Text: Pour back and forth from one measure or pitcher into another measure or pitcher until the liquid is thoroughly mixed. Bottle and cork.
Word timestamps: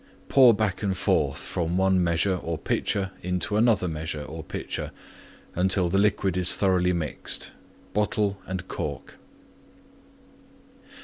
Pour 0.29 0.55
back 0.55 0.81
and 0.81 0.97
forth 0.97 1.41
from 1.41 1.77
one 1.77 2.03
measure 2.03 2.33
or 2.37 2.57
pitcher 2.57 3.11
into 3.21 3.55
another 3.55 3.87
measure 3.87 4.23
or 4.23 4.43
pitcher 4.43 4.89
until 5.53 5.89
the 5.89 5.99
liquid 5.99 6.35
is 6.35 6.55
thoroughly 6.55 6.91
mixed. 6.91 7.51
Bottle 7.93 8.37
and 8.47 8.67
cork. 8.67 9.19